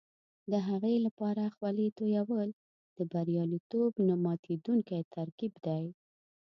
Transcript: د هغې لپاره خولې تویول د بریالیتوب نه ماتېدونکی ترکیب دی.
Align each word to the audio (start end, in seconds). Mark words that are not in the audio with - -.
د 0.51 0.53
هغې 0.67 0.95
لپاره 1.05 1.53
خولې 1.55 1.87
تویول 1.97 2.49
د 2.97 2.99
بریالیتوب 3.11 3.91
نه 4.07 4.15
ماتېدونکی 4.25 5.01
ترکیب 5.15 5.53
دی. 5.65 5.85